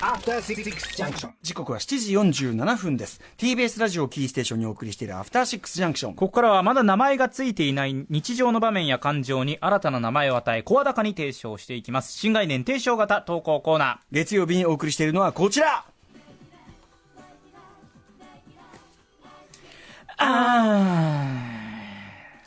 [0.00, 0.62] After Six
[0.96, 1.30] Junction.
[1.42, 2.12] 時刻は7時
[2.52, 3.20] 47分です。
[3.38, 12.12] TBS ラジオをキーステーションにお送りしているアフターシックスジャンクションここからはまだ名前がついていない日常の場面や感情に新たな名前を与え声高に提唱していきます。
[12.12, 15.86] 新概念提唱型投稿コーナ月曜日にお送りしているのはこちら。
[20.18, 20.24] ー。
[20.24, 21.47] あ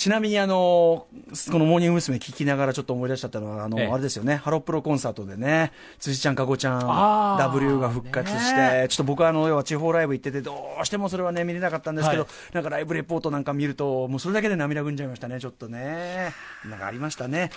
[0.00, 1.08] ちなみにあの
[1.52, 2.16] このモーニング娘。
[2.16, 16.32] 聞きながらちょっと思い出しちゃったのは、あの、ええあれですよね、ハロプロコンサートでね、辻ちゃん、かごちゃん、W が復活して、ねちょっと僕はあの、要は地方ライブ行ってて、どうしてもそれはね、見れなかったんですけど、はいなんかライブレポートなんか見ると、もうそれだけで涙ぐんじゃいましたね、ちょっとね。
[16.64, 17.50] なんかありましたね。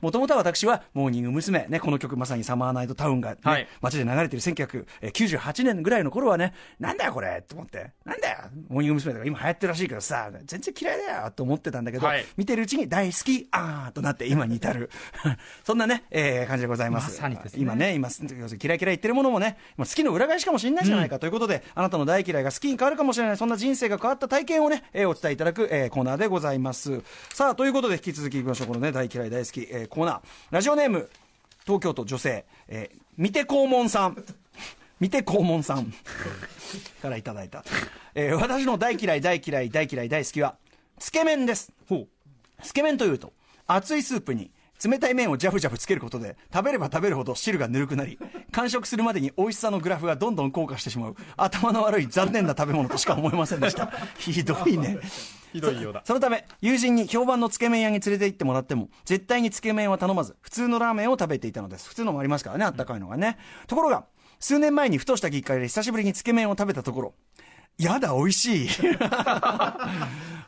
[0.00, 1.66] もともとは私は、モーニング娘。
[1.68, 9.12] ね、この曲まさにサマーナイトタウンが、ねはい街で流れてる1998年ぐらいの頃はね、なんだよこれと思って、なんだよ、モーニング娘。
[9.12, 14.90] とか今流行ってるらしいけどさ、全然嫌いだよと思ってたんだけど、はい見てるうちに大好き、あーとなって今に至る。
[15.64, 17.20] そんなね、えー感じでございます。
[17.20, 27.02] まね今ね、今、要するに嫌い嫌い言ってるものもね、まあ好きの裏返しかもしれないじゃないかということで、あなたの大嫌いが好きに変わるかもしれない、そんな人生が変わった体験をね、えーお伝えいただく、えーコーナーでございます。
[27.34, 28.66] さあ、ということで引き続きいきましょう。
[28.68, 30.20] このね、大嫌い大好き、えーコーナー。
[30.50, 31.08] ラジオネーム、
[31.64, 34.22] 東京都女性、えー、見て肛門さん。
[35.00, 35.94] 見て肛門さん
[37.00, 37.64] からいただいた。
[38.14, 40.56] えー私の大嫌い大嫌い大嫌い大好きは、
[41.00, 41.72] つけ麺です。
[41.88, 42.06] ほ
[42.62, 43.32] つけ麺というと、
[43.66, 44.52] 熱いスープに
[44.84, 48.18] 冷たい麺をジャブジャブつけることで、食べれば食べるほど汁がぬるくなり、
[48.52, 53.90] 完食するまでに美味しさのグラフがどんどん降下してしまう、頭の悪い残念な食べ物としか思えませんでした。
[54.20, 54.98] ひどいね。
[55.52, 61.88] ひどいようだそのため、友人に評判のつけ麺屋に連れて行ってもらっても、絶対につけ麺は頼まず、普通のラーメンを食べていたのです。
[61.88, 63.38] 普通のもありますからね、あったかいのがね。
[63.66, 64.04] ところが、
[64.38, 67.14] 数年前にふとしたきっかけで久しぶりにつけ麺を食べたところ、
[67.80, 68.68] やだ、美味しい。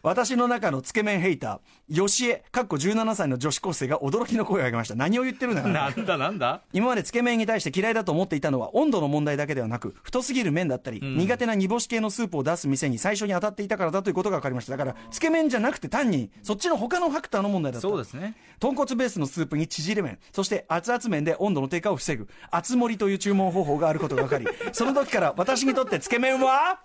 [0.04, 4.96] 私の中のつけ麺ヘイター、吉江、かっこ17歳の女子高生が驚きの声を上げました。
[4.96, 5.62] 何を言ってるんだ。
[5.62, 6.62] なんだなんだ？
[6.72, 26.80] 今までつけ麺に対して嫌いだと思っていたのは温度の問題だけではなく太すぎる麺だったり、苦手な煮干し系のスープを出す店に最初に当たっていたからだということが分かりましただからつけ麺じゃなくて単にそっちの他のファクターの問題だったそうですね豚骨ベースのスープに縮れ麺そして熱々麺で温度の低下を防ぐ熱盛りという注文方法があることが分かりその時から私にとってつけ麺は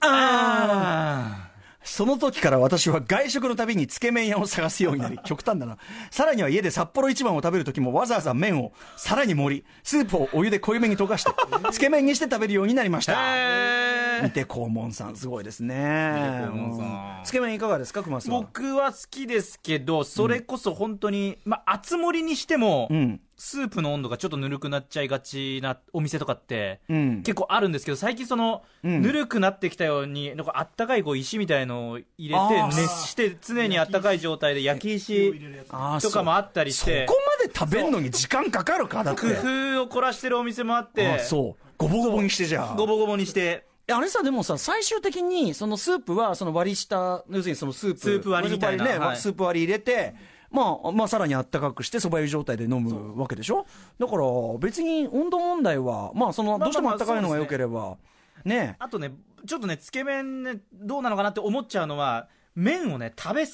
[0.00, 1.48] あ
[1.82, 5.78] その時から私は外食のたびにつけ麺屋を探すようになり、極端だな。
[6.10, 11.30] さらには家で札幌一番を食べる時もわざわざ麺をさらに盛り、スープをお湯で濃いめに溶かして、
[11.72, 13.14] つけ麺にして食べるようになりました。
[13.16, 16.46] へ見て黄門さん、すごいですね。
[17.24, 18.32] つけ麺いかがですか、熊さん。
[18.32, 23.20] 僕は好きですけどそれこそ本当に、まあ熱盛りにしても、うん。
[23.40, 35.32] スープの温度がちょっとぬるくなっちゃいがちなお店とかって、うん結構あるんですけど最近その、うんぬるくなってきたようになんかあったかいこう石みたいのを入れて熱して常にあったかい状態で焼き石
[36.00, 39.20] とかもあったりしそてこまで食べるのに時間かかるかだって。
[39.20, 41.64] 工夫を凝らしてるお店もあってあそう。
[41.76, 42.74] ごぼごぼにしてじゃあ。
[42.74, 48.00] ごぼごぼにしてえあれさ、でもさ、最終的に、そのスープは、その割り下、要するにそのスープ。
[48.00, 50.14] スープ割りみたいなね、はいスープ割り入れて、
[50.50, 53.66] まあ、まあ、さらにあったかくして、そば湯状態で飲むわけでしょ？
[53.98, 54.22] だから、
[54.58, 57.96] 別に温度問題は、まあ、その、まあどうしてもあったかいのが良ければ、
[58.44, 59.12] ねあとね
[59.46, 63.44] ちょっとねつけ麺ねどうなのかなって思っちゃうのは麺をね食べ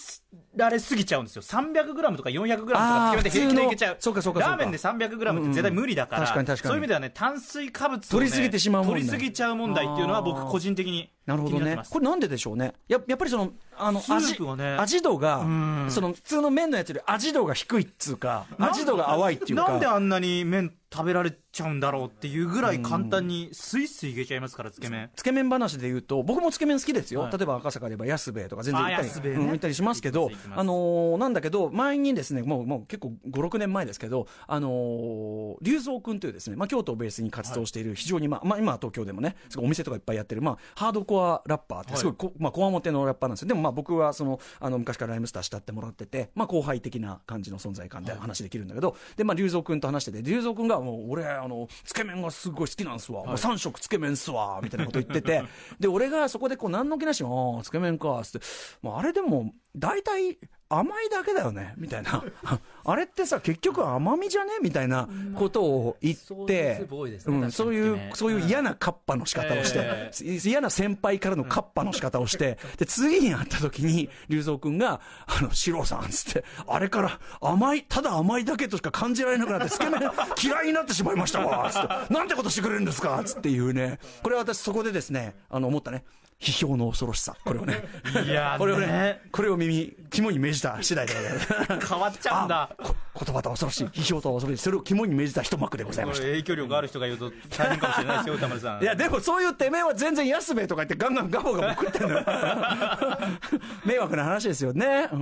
[0.57, 1.43] られすぎちゃうんですよ。
[1.43, 3.95] 300g とか 400g とかつけ麺で平気でいけちゃう。
[3.95, 4.57] あーそうかそうかそうか。
[4.57, 6.27] ラーメンで 300g って絶対無理だから、うん。
[6.27, 6.71] 確かに確かに。
[6.71, 9.03] そういう意味ではね炭水化物を、ね、取りすぎてしまう問題。
[9.03, 11.79] 取りすぎちゃう問題っていうのは僕個人的になるほどね。
[11.89, 12.75] これなんででしょうね。
[12.87, 14.77] ややっぱりそのあの味ね。
[14.79, 15.87] 味度がん。
[15.91, 19.69] その普通の麺のやつより味度が低いっつうか味度が淡いっていうか。
[19.69, 25.11] なんであんなに麺食べられちゃうんだろうっていうぐらい簡単にスイスイいけちゃいますからつけ麺。
[25.17, 27.33] つけ麺話で言うと僕もつけ麺好きですよ、はい。
[27.33, 29.39] 例えば赤坂で言えば安兵衛とか全然行ったり,、あ安兵衛ね。
[29.39, 43.49] うん行ったりしますけどあのーなんだけど前にですねもうもう結構56年前ですけどあのー龍蔵君というですね、まあ、京都をベースに活動している非常に、まあまあ、今は東京でもねお店とかいっぱいやってる、まあ、ハードコアラッパーってすごいこ、まあ、こわもてのラッパーなんですよ。
[43.49, 55.43] でもまあ僕はそのあの昔からライムスター慕ってもらってて、まあ、後輩的な感じの存在感で話できるんだけど、でまあ龍蔵君と話してて龍蔵君がもう俺あのつけ麺がすごい好きなんすわ、もう3食つけ麺っすわみたいなこと言ってて
[55.81, 58.47] で俺がそこでこう何の気なしに「ああつけ麺か」っつって、
[58.83, 60.39] まあ、あれでも大体
[60.69, 62.23] 甘いだけだよねみたいな。
[62.87, 64.53] あれってさ結局甘みじゃね？
[64.63, 66.17] みたいなことを言っ
[66.47, 66.87] て
[67.27, 80.01] うんそういうそういう嫌なカッパの仕方をして、え嫌な先輩からのカッパの仕方をして、 で、次に会った時に、龍蔵君が、あの、四郎さん、つって、あれから甘い、ただ甘いだけとしか感じられなくなって、つけ麺
[80.43, 86.05] 嫌いになってしまいましたわ、つって、なんてことしてくれるんですか、つっていうね、これ私そこでですね、あの、思ったね。
[86.41, 87.37] 批評の恐ろしさ。
[87.45, 87.85] これをね。
[88.27, 91.49] いやーこれをねね、これを耳、肝に銘じた次第でございます。
[91.89, 96.25] 変わっちゃうんだ言葉とは恐ろしい、批評とは恐ろしい、それを肝に銘じた一幕でございました。
[96.25, 102.25] 影響力ある人が言うと大変かもしれないですよ歌丸さん いや、でもそういうてめえは全然安兵衛とか言ってガンガンガボガボ食ってんだよ。
[103.85, 105.09] 迷惑な話ですよね。
[105.13, 105.17] う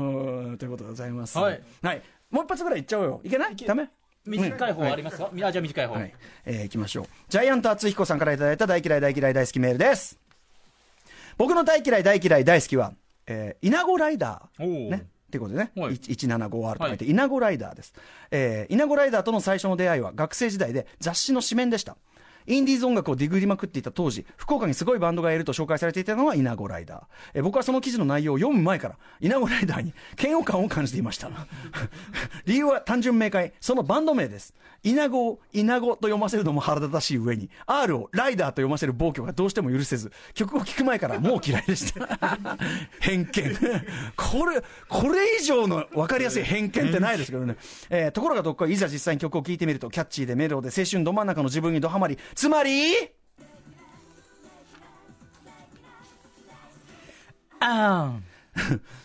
[0.53, 1.39] ん、ということでございます。
[1.39, 1.63] はい。
[2.31, 3.21] もう一発ぐらいいっちゃおうよ。
[3.25, 3.57] いけない？
[3.57, 3.89] ダメ？
[4.25, 6.15] 短い方ありますか、あじゃあ短い方、はい。
[6.45, 7.07] えー、行きましょう。
[7.29, 10.19] ジャイアント厚彦さんからいただいた大嫌い大嫌い大好きメールです。
[11.37, 12.93] 僕の大嫌い大嫌い大好きは、
[13.27, 15.07] えー、稲子ライダーね。
[15.33, 17.95] っていうことでね、はい 175R と書いて、稲子ライダーです。
[18.31, 21.97] えー、稲子ライダーとの最初の出会いは学生時代で雑誌の紙面でした。
[22.47, 27.03] インディーズ音楽をディグりまくっていた当時、福岡にすごいバンドがいると紹介されていたのは稲子ライダー。
[27.35, 31.31] え僕はその記事の内容を読む前から、稲子ライダーに嫌悪感を感じていました。
[32.47, 34.55] 理由は単純明快、そのバンド名です。
[34.83, 42.39] 稲子を稲子と読ませるのも腹立たしい上に、R をライダーと読ませる暴挙がどうしても許せず、曲を聴く前からもう嫌いでした。
[43.01, 43.57] 偏見。
[44.17, 47.57] これ、これ以上の分かりやすい偏見ってないですけどね。
[47.91, 52.95] えーところがどっかいざ実際に曲を聴いてみると、キャッチーでメロで青春ど真ん中の自分にドハマり、つまり、
[57.61, 58.19] あ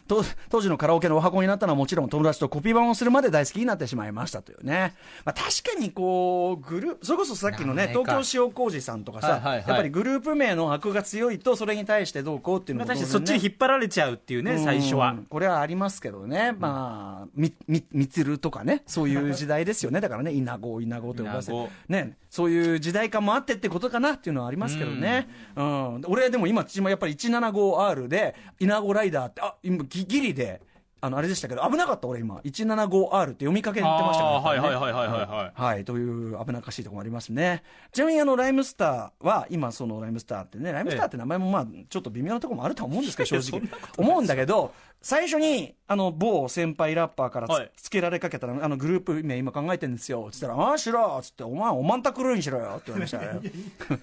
[0.07, 4.93] 当当時のカラオケのお箱になったのはもちろん友達とコピー版をするまで大好きになってしまいましたというね。
[5.25, 9.67] まあ確かにこう、グループ、それこそさっきのね、東京塩麹さんとかさ、はいはいはい。
[9.67, 15.11] やっぱりグループ名の悪が強いとそれに対してどうこうっていうのもまあ確かにそっちに引っ張られちゃうっていうね、最初は。
[15.11, 15.25] うん。
[15.25, 20.01] これはありますけどね、まあ、み、み、みつるとかね、そういう時代ですよね。
[20.01, 21.69] だからね、稲子、稲子と呼ばせ稲子。
[21.89, 25.29] ね、そういう時代感もあってってことかなっていうのはありますけどね。
[25.55, 26.01] うん。
[26.07, 30.61] 俺でも今、やっぱり 175R で、稲子ライダーって、あ、今、ギギリで、
[30.99, 37.63] あの、あれでしたけど、危なかった俺今、175R って読みかけてましたから、あーはいねはいはいはいはいはいはい、という危なっかしいところもありますね。
[37.91, 43.69] ちなみにあの、ライムスターは、今そのライムスターってね、ライムスターって名前もまあ、ちょっと微妙なところもあると思うんですけど、正直。
[43.97, 44.73] 思うんだけど、
[45.07, 50.27] 最初に、あの、某先輩ラッパーからつ,、はいけられかけたら、あの、グループ名今考えてるんですよ。
[50.33, 53.39] つったら、ああ、しろつって、お前、おまんたくるにしろよって言われましたね。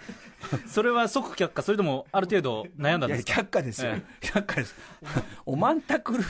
[0.66, 3.42] それは即却下、それともある程度悩んだんですか？
[3.42, 4.02] 却下ですよえ。
[4.22, 4.74] 却下です。
[5.44, 6.24] おまんたくる。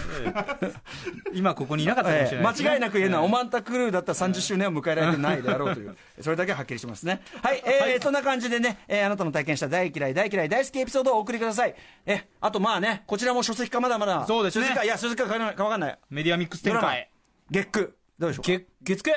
[1.33, 7.21] 今ここにいなかったかもしええれないですね、間違いなく言えるのは、えおまんたクルーだったら30周年を迎えられてないであろうという、それだけははっきりしますね。
[7.43, 11.75] はい、えーそんな感じでね、えーあなたの体験した大嫌い、大嫌い、大好きエピソードをお送りください。
[12.07, 14.27] え、あとまあね、こちらも書籍化まだまだ。
[14.27, 15.99] そうですねいや、書籍化かわかんない。
[16.11, 17.11] メディアミックス展開。
[17.51, 17.91] 月9。
[18.19, 18.53] どうでしょうか？
[18.53, 19.13] 月月9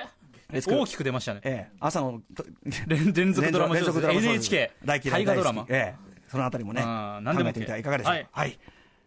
[0.54, 1.42] 月九大きく出ましたね。
[1.44, 1.76] ええ。
[1.80, 2.46] 朝の、と
[2.88, 5.66] 連連続ドラマ連続ドラマ NHK 大嫌い大河ドラマ。
[5.70, 6.08] ええ。
[6.30, 8.14] そのあたりもね何でも考えてみてはいかがでしょう？
[8.14, 8.28] かはい。
[8.32, 8.60] はい。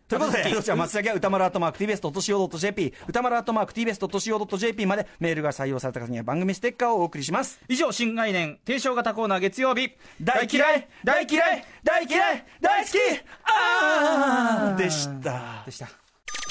[0.08, 7.60] ということで、どちら松崎は歌丸アットマーク TBS.CO.JP、歌丸アットマーク TBS.CO.JP までメールが採用された方には番組ステッカーをお送りします。
[7.68, 9.92] 以上、新概念、提唱型コーナー月曜日。
[10.20, 12.96] 大嫌い大嫌い大嫌い大好き。
[13.44, 14.76] あー。
[14.76, 15.62] でした。
[15.64, 15.99] でした。